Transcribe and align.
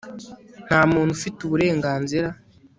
nta 0.67 0.81
muntu 0.91 1.11
ufite 1.17 1.39
uburenganzira 1.43 2.27